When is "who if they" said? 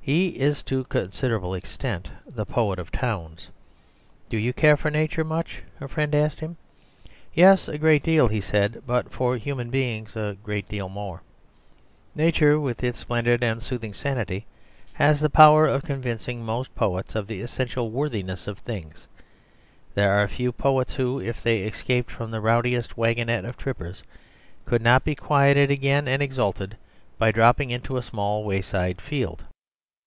20.94-21.64